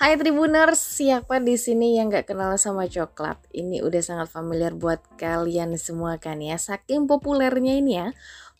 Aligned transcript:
Hai 0.00 0.16
Tribuners, 0.16 0.80
siapa 0.80 1.44
di 1.44 1.60
sini 1.60 2.00
yang 2.00 2.08
gak 2.08 2.32
kenal 2.32 2.56
sama 2.56 2.88
coklat? 2.88 3.36
Ini 3.52 3.84
udah 3.84 4.00
sangat 4.00 4.32
familiar 4.32 4.72
buat 4.72 4.96
kalian 5.20 5.76
semua 5.76 6.16
kan 6.16 6.40
ya. 6.40 6.56
Saking 6.56 7.04
populernya 7.04 7.76
ini 7.76 8.00
ya, 8.00 8.08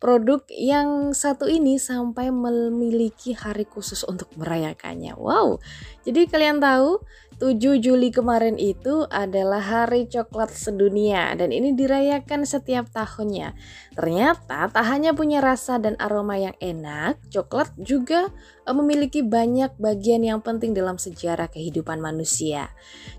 produk 0.01 0.41
yang 0.49 1.13
satu 1.13 1.45
ini 1.45 1.77
sampai 1.77 2.33
memiliki 2.33 3.37
hari 3.37 3.69
khusus 3.69 4.01
untuk 4.09 4.33
merayakannya. 4.41 5.13
Wow, 5.15 5.61
jadi 6.09 6.25
kalian 6.25 6.59
tahu 6.65 7.05
7 7.41 7.57
Juli 7.81 8.13
kemarin 8.13 8.61
itu 8.61 9.09
adalah 9.09 9.65
hari 9.65 10.05
coklat 10.09 10.53
sedunia 10.53 11.33
dan 11.37 11.53
ini 11.57 11.73
dirayakan 11.73 12.45
setiap 12.45 12.93
tahunnya. 12.93 13.57
Ternyata 13.97 14.69
tak 14.69 14.85
hanya 14.85 15.17
punya 15.17 15.41
rasa 15.41 15.81
dan 15.81 15.97
aroma 15.97 16.37
yang 16.37 16.53
enak, 16.61 17.17
coklat 17.33 17.73
juga 17.81 18.29
eh, 18.69 18.77
memiliki 18.77 19.25
banyak 19.25 19.73
bagian 19.81 20.21
yang 20.21 20.45
penting 20.45 20.77
dalam 20.77 21.01
sejarah 21.01 21.49
kehidupan 21.49 21.97
manusia. 22.01 22.73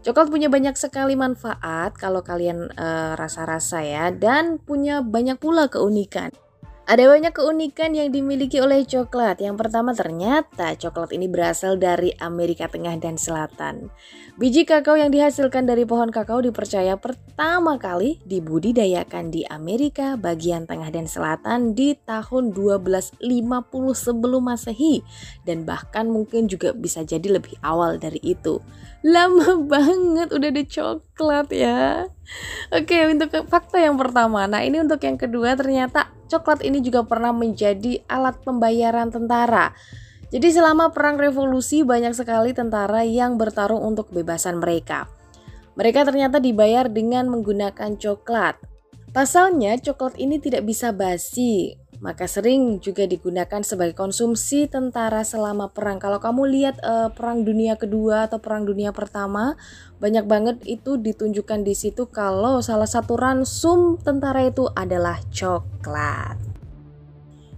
Coklat 0.05 0.29
punya 0.29 0.53
banyak 0.53 0.77
sekali 0.77 1.17
manfaat 1.17 1.97
kalau 1.97 2.21
kalian 2.21 2.69
eh, 2.73 3.13
rasa-rasa 3.17 3.81
ya 3.81 4.13
dan 4.13 4.61
punya 4.61 5.01
banyak 5.01 5.41
pula 5.41 5.65
keunikan. 5.65 6.29
Ada 6.89 7.05
banyak 7.05 7.33
keunikan 7.37 7.93
yang 7.93 8.09
dimiliki 8.09 8.57
oleh 8.57 8.81
coklat. 8.81 9.37
Yang 9.37 9.55
pertama 9.61 9.93
ternyata 9.93 10.73
coklat 10.73 11.13
ini 11.13 11.29
berasal 11.29 11.77
dari 11.77 12.09
Amerika 12.17 12.65
Tengah 12.65 12.97
dan 12.97 13.21
Selatan. 13.21 13.93
Biji 14.41 14.65
kakao 14.65 14.97
yang 14.97 15.13
dihasilkan 15.13 15.69
dari 15.69 15.85
pohon 15.85 16.09
kakao 16.09 16.41
dipercaya 16.41 16.97
pertama 16.97 17.77
kali 17.77 18.17
dibudidayakan 18.25 19.29
di 19.29 19.45
Amerika 19.45 20.17
bagian 20.17 20.65
tengah 20.65 20.89
dan 20.89 21.05
selatan 21.05 21.77
di 21.77 21.93
tahun 21.93 22.49
1250 22.49 23.21
sebelum 23.93 24.41
Masehi 24.41 25.05
dan 25.45 25.61
bahkan 25.67 26.09
mungkin 26.09 26.49
juga 26.49 26.73
bisa 26.73 27.05
jadi 27.05 27.37
lebih 27.37 27.61
awal 27.61 28.01
dari 28.01 28.17
itu. 28.25 28.57
Lama 29.05 29.61
banget 29.71 30.33
udah 30.33 30.49
ada 30.49 30.63
coklat 30.65 31.47
ya. 31.53 32.09
Oke, 32.73 32.97
untuk 33.05 33.29
fakta 33.45 33.77
yang 33.77 34.01
pertama. 34.01 34.49
Nah, 34.49 34.65
ini 34.65 34.81
untuk 34.81 35.03
yang 35.05 35.19
kedua 35.21 35.53
ternyata 35.53 36.09
coklat 36.31 36.63
ini 36.63 36.79
juga 36.79 37.03
pernah 37.03 37.35
menjadi 37.35 37.99
alat 38.07 38.39
pembayaran 38.47 39.11
tentara. 39.11 39.75
Jadi 40.31 40.47
selama 40.47 40.95
perang 40.95 41.19
revolusi 41.19 41.83
banyak 41.83 42.15
sekali 42.15 42.55
tentara 42.55 43.03
yang 43.03 43.35
bertarung 43.35 43.83
untuk 43.83 44.07
kebebasan 44.15 44.63
mereka. 44.63 45.11
Mereka 45.75 46.07
ternyata 46.07 46.39
dibayar 46.39 46.87
dengan 46.87 47.27
menggunakan 47.27 47.99
coklat. 47.99 48.55
Pasalnya 49.11 49.75
coklat 49.75 50.15
ini 50.15 50.39
tidak 50.39 50.63
bisa 50.63 50.95
basi 50.95 51.75
maka 52.01 52.25
sering 52.25 52.81
juga 52.81 53.05
digunakan 53.05 53.61
sebagai 53.61 53.93
konsumsi 53.93 54.65
tentara 54.65 55.21
selama 55.21 55.69
perang. 55.69 56.01
Kalau 56.01 56.17
kamu 56.17 56.49
lihat 56.49 56.75
uh, 56.81 57.13
perang 57.13 57.45
dunia 57.45 57.77
kedua 57.77 58.25
atau 58.25 58.41
perang 58.41 58.65
dunia 58.65 58.89
pertama, 58.89 59.53
banyak 60.01 60.25
banget 60.25 60.57
itu 60.65 60.97
ditunjukkan 60.97 61.61
di 61.61 61.77
situ 61.77 62.09
kalau 62.09 62.57
salah 62.65 62.89
satu 62.89 63.13
ransum 63.13 64.01
tentara 64.01 64.49
itu 64.49 64.65
adalah 64.73 65.21
coklat. 65.29 66.41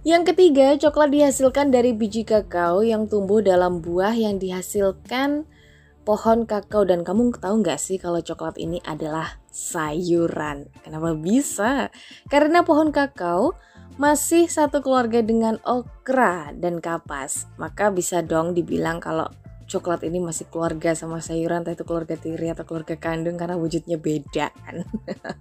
Yang 0.04 0.36
ketiga, 0.36 0.76
coklat 0.76 1.16
dihasilkan 1.16 1.72
dari 1.72 1.96
biji 1.96 2.28
kakao 2.28 2.84
yang 2.84 3.08
tumbuh 3.08 3.40
dalam 3.40 3.80
buah 3.80 4.12
yang 4.12 4.36
dihasilkan 4.36 5.48
pohon 6.04 6.44
kakao 6.44 6.84
dan 6.84 7.00
kamu 7.00 7.32
tahu 7.40 7.64
nggak 7.64 7.80
sih 7.80 7.96
kalau 7.96 8.20
coklat 8.20 8.60
ini 8.60 8.84
adalah 8.84 9.40
sayuran? 9.48 10.68
Kenapa 10.84 11.16
bisa? 11.16 11.88
Karena 12.28 12.60
pohon 12.60 12.92
kakao 12.92 13.56
masih 13.94 14.50
satu 14.50 14.82
keluarga 14.82 15.22
dengan 15.22 15.62
okra 15.62 16.50
dan 16.56 16.82
kapas, 16.82 17.46
maka 17.56 17.94
bisa 17.94 18.20
dong 18.20 18.52
dibilang 18.52 18.98
kalau 18.98 19.30
coklat 19.64 20.04
ini 20.04 20.20
masih 20.20 20.44
keluarga 20.52 20.92
sama 20.92 21.24
sayuran, 21.24 21.64
entah 21.64 21.72
itu 21.72 21.86
keluarga 21.86 22.18
tiri 22.18 22.52
atau 22.52 22.68
keluarga 22.68 22.98
kandung 23.00 23.40
karena 23.40 23.56
wujudnya 23.56 23.96
beda 23.96 24.52
kan. 24.52 24.84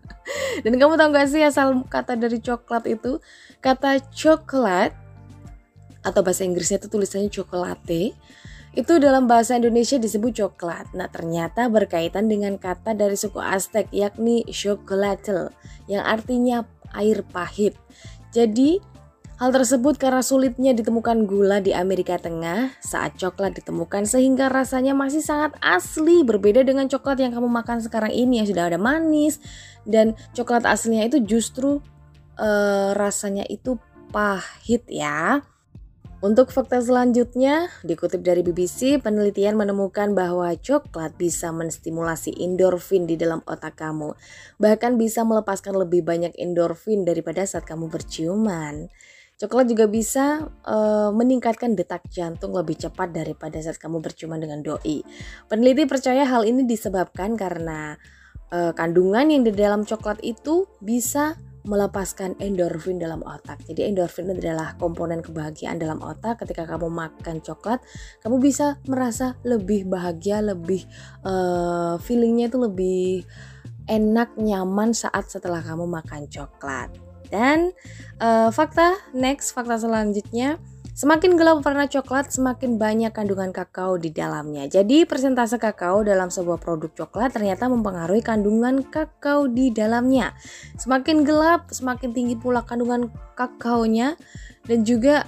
dan 0.64 0.74
kamu 0.80 0.94
tahu 0.96 1.10
gak 1.12 1.28
sih 1.28 1.44
asal 1.44 1.84
kata 1.90 2.16
dari 2.16 2.40
coklat 2.40 2.88
itu? 2.88 3.20
Kata 3.60 4.00
coklat 4.14 4.96
atau 6.04 6.20
bahasa 6.20 6.44
Inggrisnya 6.44 6.84
itu 6.84 6.92
tulisannya 6.92 7.32
chocolate 7.32 8.12
itu 8.74 8.94
dalam 8.98 9.30
bahasa 9.30 9.54
Indonesia 9.54 10.02
disebut 10.02 10.34
coklat. 10.34 10.98
Nah, 10.98 11.06
ternyata 11.06 11.70
berkaitan 11.70 12.26
dengan 12.26 12.58
kata 12.58 12.98
dari 12.98 13.14
suku 13.14 13.38
Aztec 13.38 13.86
yakni 13.94 14.42
chocolatel 14.50 15.54
yang 15.86 16.02
artinya 16.02 16.66
air 16.98 17.22
pahit. 17.22 17.78
Jadi, 18.34 18.82
hal 19.38 19.50
tersebut 19.54 19.98
karena 19.98 20.22
sulitnya 20.26 20.74
ditemukan 20.74 21.26
gula 21.26 21.62
di 21.62 21.74
Amerika 21.74 22.18
Tengah 22.18 22.74
saat 22.82 23.18
coklat 23.18 23.58
ditemukan 23.60 24.06
sehingga 24.06 24.50
rasanya 24.50 24.94
masih 24.94 25.22
sangat 25.22 25.58
asli 25.62 26.22
berbeda 26.26 26.62
dengan 26.66 26.90
coklat 26.90 27.22
yang 27.22 27.34
kamu 27.34 27.50
makan 27.50 27.82
sekarang 27.82 28.14
ini 28.14 28.42
yang 28.42 28.48
sudah 28.50 28.70
ada 28.70 28.80
manis 28.80 29.42
dan 29.84 30.16
coklat 30.32 30.64
aslinya 30.64 31.10
itu 31.10 31.20
justru 31.22 31.82
uh, 32.38 32.92
rasanya 32.96 33.46
itu 33.50 33.78
pahit 34.14 34.86
ya. 34.88 35.42
Untuk 36.24 36.56
fakta 36.56 36.80
selanjutnya, 36.80 37.68
dikutip 37.84 38.24
dari 38.24 38.48
BBC, 38.48 38.96
penelitian 39.04 39.60
menemukan 39.60 40.16
bahwa 40.16 40.56
coklat 40.56 41.20
bisa 41.20 41.52
menstimulasi 41.52 42.32
endorfin 42.40 43.04
di 43.04 43.20
dalam 43.20 43.44
otak 43.44 43.76
kamu. 43.76 44.16
Bahkan 44.56 44.96
bisa 44.96 45.28
melepaskan 45.28 45.76
lebih 45.76 46.00
banyak 46.08 46.32
endorfin 46.40 47.04
daripada 47.04 47.44
saat 47.44 47.68
kamu 47.68 47.92
berciuman. 47.92 48.88
Coklat 49.36 49.68
juga 49.68 49.92
bisa 49.92 50.48
uh, 50.64 51.12
meningkatkan 51.12 51.76
detak 51.76 52.08
jantung 52.08 52.56
lebih 52.56 52.80
cepat 52.80 53.12
daripada 53.12 53.60
saat 53.60 53.76
kamu 53.76 54.00
berciuman 54.00 54.40
dengan 54.40 54.64
doi. 54.64 55.04
Peneliti 55.52 55.84
percaya 55.84 56.24
hal 56.24 56.48
ini 56.48 56.64
disebabkan 56.64 57.36
karena 57.36 58.00
uh, 58.48 58.72
kandungan 58.72 59.28
yang 59.28 59.44
di 59.44 59.52
dalam 59.52 59.84
coklat 59.84 60.24
itu 60.24 60.72
bisa 60.80 61.36
melepaskan 61.64 62.36
endorfin 62.44 63.00
dalam 63.00 63.24
otak. 63.24 63.64
Jadi 63.64 63.88
endorfin 63.88 64.28
adalah 64.32 64.76
komponen 64.76 65.24
kebahagiaan 65.24 65.80
dalam 65.80 66.04
otak. 66.04 66.44
Ketika 66.44 66.68
kamu 66.68 66.92
makan 66.92 67.40
coklat, 67.40 67.80
kamu 68.20 68.44
bisa 68.44 68.80
merasa 68.88 69.40
lebih 69.48 69.88
bahagia, 69.88 70.44
lebih 70.44 70.84
uh, 71.24 71.96
feelingnya 72.04 72.52
itu 72.52 72.60
lebih 72.60 73.24
enak, 73.88 74.36
nyaman 74.36 74.92
saat 74.92 75.32
setelah 75.32 75.64
kamu 75.64 75.88
makan 75.88 76.28
coklat. 76.28 76.92
Dan 77.32 77.72
uh, 78.20 78.52
fakta 78.54 79.00
next, 79.16 79.56
fakta 79.56 79.80
selanjutnya 79.80 80.60
Semakin 80.94 81.42
gelap 81.42 81.66
warna 81.66 81.90
coklat, 81.90 82.30
semakin 82.30 82.78
banyak 82.78 83.10
kandungan 83.10 83.50
kakao 83.50 83.98
di 83.98 84.14
dalamnya. 84.14 84.70
Jadi, 84.70 85.10
persentase 85.10 85.58
kakao 85.58 86.06
dalam 86.06 86.30
sebuah 86.30 86.62
produk 86.62 86.94
coklat 86.94 87.34
ternyata 87.34 87.66
mempengaruhi 87.66 88.22
kandungan 88.22 88.86
kakao 88.86 89.50
di 89.50 89.74
dalamnya. 89.74 90.38
Semakin 90.78 91.26
gelap, 91.26 91.74
semakin 91.74 92.14
tinggi 92.14 92.38
pula 92.38 92.62
kandungan 92.62 93.10
kakaonya 93.34 94.14
dan 94.70 94.86
juga 94.86 95.26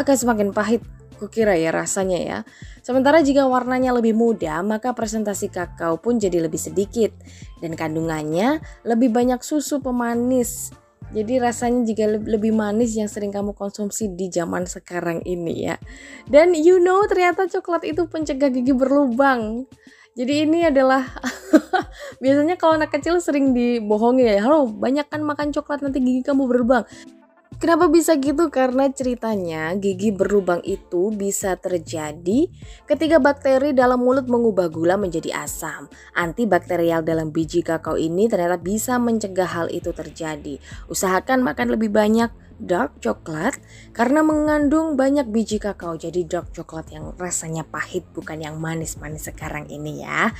akan 0.00 0.16
semakin 0.16 0.56
pahit 0.56 0.80
kukira 1.20 1.52
ya 1.60 1.68
rasanya 1.68 2.16
ya. 2.16 2.38
Sementara 2.80 3.20
jika 3.20 3.44
warnanya 3.44 3.92
lebih 3.92 4.16
muda, 4.16 4.64
maka 4.64 4.96
presentasi 4.96 5.52
kakao 5.52 6.00
pun 6.00 6.16
jadi 6.16 6.40
lebih 6.40 6.56
sedikit 6.56 7.12
dan 7.60 7.76
kandungannya 7.76 8.64
lebih 8.88 9.12
banyak 9.12 9.44
susu 9.44 9.84
pemanis 9.84 10.72
jadi 11.10 11.42
rasanya 11.42 11.82
juga 11.90 12.06
lebih 12.14 12.54
manis 12.54 12.94
yang 12.94 13.10
sering 13.10 13.34
kamu 13.34 13.50
konsumsi 13.50 14.06
di 14.14 14.30
zaman 14.30 14.62
sekarang 14.62 15.26
ini 15.26 15.66
ya. 15.66 15.76
Dan 16.30 16.54
you 16.54 16.78
know 16.78 17.02
ternyata 17.10 17.50
coklat 17.50 17.82
itu 17.82 18.06
pencegah 18.06 18.46
gigi 18.46 18.70
berlubang. 18.70 19.66
Jadi 20.14 20.46
ini 20.46 20.66
adalah 20.70 21.06
biasanya 22.22 22.54
kalau 22.54 22.78
anak 22.78 22.94
kecil 22.94 23.18
sering 23.18 23.54
dibohongi 23.54 24.26
ya, 24.26 24.42
halo 24.42 24.70
banyak 24.70 25.06
kan 25.10 25.22
makan 25.22 25.50
coklat 25.50 25.82
nanti 25.82 25.98
gigi 25.98 26.22
kamu 26.22 26.46
berlubang. 26.46 26.86
Kenapa 27.60 27.92
bisa 27.92 28.16
gitu? 28.16 28.48
Karena 28.48 28.88
ceritanya 28.88 29.76
gigi 29.76 30.08
berlubang 30.16 30.64
itu 30.64 31.12
bisa 31.12 31.60
terjadi 31.60 32.48
ketika 32.88 33.20
bakteri 33.20 33.76
dalam 33.76 34.00
mulut 34.00 34.24
mengubah 34.32 34.72
gula 34.72 34.96
menjadi 34.96 35.44
asam. 35.44 35.84
Antibakterial 36.16 37.04
dalam 37.04 37.28
biji 37.28 37.60
kakao 37.60 38.00
ini 38.00 38.32
ternyata 38.32 38.56
bisa 38.56 38.96
mencegah 38.96 39.44
hal 39.44 39.68
itu 39.68 39.92
terjadi. 39.92 40.56
Usahakan 40.88 41.44
makan 41.44 41.76
lebih 41.76 41.92
banyak 41.92 42.32
dark 42.56 42.96
coklat 43.04 43.60
karena 43.92 44.24
mengandung 44.24 44.96
banyak 44.96 45.28
biji 45.28 45.60
kakao. 45.60 46.00
Jadi 46.00 46.24
dark 46.24 46.56
coklat 46.56 46.96
yang 46.96 47.12
rasanya 47.20 47.68
pahit 47.68 48.08
bukan 48.16 48.40
yang 48.40 48.56
manis-manis 48.56 49.28
sekarang 49.28 49.68
ini 49.68 50.00
ya. 50.00 50.32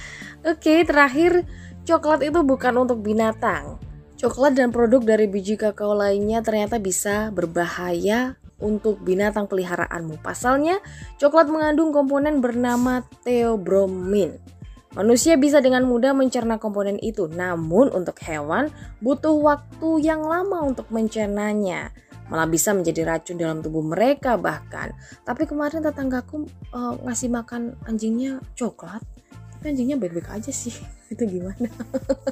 Oke, 0.48 0.88
terakhir 0.88 1.44
coklat 1.84 2.24
itu 2.24 2.40
bukan 2.40 2.80
untuk 2.80 3.04
binatang 3.04 3.89
Coklat 4.20 4.52
dan 4.52 4.68
produk 4.68 5.00
dari 5.00 5.24
biji 5.32 5.56
kakao 5.56 5.96
lainnya 5.96 6.44
ternyata 6.44 6.76
bisa 6.76 7.32
berbahaya 7.32 8.36
untuk 8.60 9.00
binatang 9.00 9.48
peliharaanmu. 9.48 10.20
Pasalnya, 10.20 10.76
coklat 11.16 11.48
mengandung 11.48 11.88
komponen 11.88 12.44
bernama 12.44 13.00
theobromin. 13.24 14.36
Manusia 14.92 15.40
bisa 15.40 15.64
dengan 15.64 15.88
mudah 15.88 16.12
mencerna 16.12 16.60
komponen 16.60 17.00
itu, 17.00 17.32
namun 17.32 17.88
untuk 17.96 18.20
hewan 18.20 18.68
butuh 19.00 19.32
waktu 19.40 20.04
yang 20.04 20.20
lama 20.20 20.68
untuk 20.68 20.92
mencernanya. 20.92 21.88
malah 22.30 22.46
bisa 22.46 22.70
menjadi 22.70 23.02
racun 23.10 23.42
dalam 23.42 23.58
tubuh 23.58 23.82
mereka 23.82 24.38
bahkan. 24.38 24.94
Tapi 25.26 25.50
kemarin 25.50 25.82
tetanggaku 25.82 26.46
uh, 26.70 26.94
ngasih 27.02 27.26
makan 27.26 27.74
anjingnya 27.90 28.38
coklat, 28.54 29.02
tapi 29.60 29.76
anjingnya 29.76 30.00
baik-baik 30.00 30.32
aja 30.32 30.48
sih. 30.48 30.72
Itu 31.12 31.28
gimana? 31.28 31.68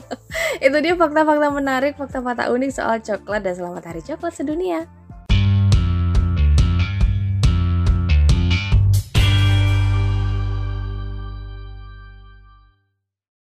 Itu 0.64 0.76
dia 0.80 0.96
fakta-fakta 0.96 1.52
menarik, 1.52 1.92
fakta-fakta 2.00 2.48
unik 2.48 2.70
soal 2.72 3.04
coklat 3.04 3.44
dan 3.44 3.52
selamat 3.52 3.84
hari 3.84 4.00
coklat 4.00 4.32
sedunia. 4.32 4.88